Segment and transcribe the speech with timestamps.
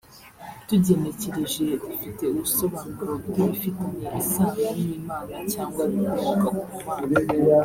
[0.67, 7.15] tugenekereje rifite ubusobanuro bw’ibifitanye isano n’Imana cyangwa ibikomoka ku Mana